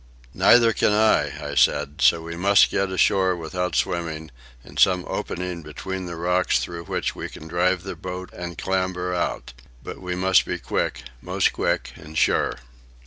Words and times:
"Neither 0.33 0.73
can 0.73 0.93
I," 0.93 1.49
I 1.51 1.53
said. 1.53 2.01
"So 2.01 2.23
we 2.23 2.35
must 2.35 2.71
get 2.71 2.89
ashore 2.89 3.35
without 3.35 3.75
swimming, 3.75 4.31
in 4.63 4.77
some 4.77 5.05
opening 5.07 5.61
between 5.61 6.07
the 6.07 6.15
rocks 6.15 6.57
through 6.57 6.85
which 6.85 7.15
we 7.15 7.29
can 7.29 7.47
drive 7.47 7.83
the 7.83 7.95
boat 7.95 8.31
and 8.33 8.57
clamber 8.57 9.13
out. 9.13 9.53
But 9.83 10.01
we 10.01 10.15
must 10.15 10.43
be 10.43 10.57
quick, 10.57 11.03
most 11.21 11.53
quick—and 11.53 12.17
sure." 12.17 12.55